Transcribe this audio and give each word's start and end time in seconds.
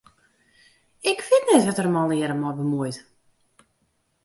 Ik 1.11 1.17
wit 1.27 1.43
net 1.47 1.63
wêr't 1.65 1.79
er 1.81 1.87
him 1.89 1.99
allegearre 2.01 2.37
mei 2.39 2.55
bemuoit. 2.57 2.97